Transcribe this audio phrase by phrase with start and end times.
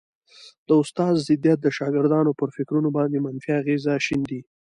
[0.67, 4.39] د استاد ضدیت د شاګردانو پر فکرونو باندي منفي اغېز شیندي